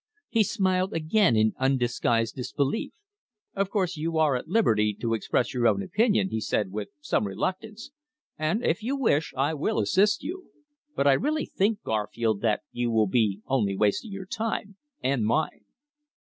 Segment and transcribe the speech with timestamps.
[0.29, 2.91] He smiled again in undisguised disbelief.
[3.53, 7.27] "Of course you are at liberty to express your own opinion," he said with some
[7.27, 7.91] reluctance.
[8.35, 10.49] "And if you wish, I will assist you.
[10.95, 15.65] But I really think, Garfield, that you will be only wasting your time and mine."